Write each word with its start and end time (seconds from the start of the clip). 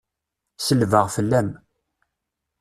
Selbeɣ 0.65 1.05
fell-am. 1.15 1.49